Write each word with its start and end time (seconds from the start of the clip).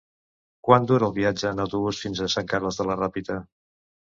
Quant 0.67 0.87
dura 0.91 1.05
el 1.09 1.13
viatge 1.17 1.45
en 1.57 1.61
autobús 1.67 2.01
fins 2.07 2.23
a 2.25 2.31
Sant 2.37 2.51
Carles 2.55 2.81
de 2.81 2.89
la 2.89 2.97
Ràpita? 3.05 3.39